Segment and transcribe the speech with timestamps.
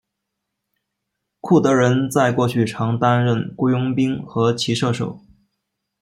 [1.41, 5.19] 库德人在过去常担任雇佣兵和骑射手。